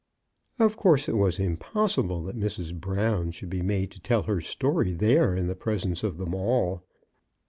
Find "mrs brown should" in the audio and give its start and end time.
2.35-3.51